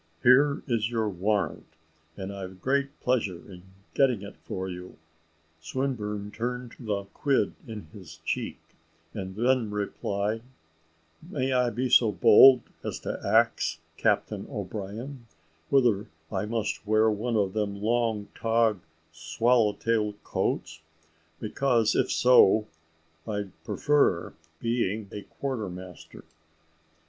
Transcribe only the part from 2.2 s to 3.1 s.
I've great